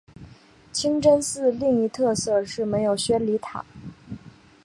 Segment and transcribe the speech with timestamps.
[0.73, 3.63] 清真寺另一特色是没有宣礼塔。